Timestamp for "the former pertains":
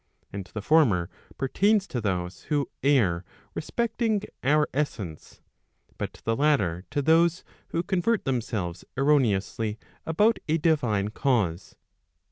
0.55-1.85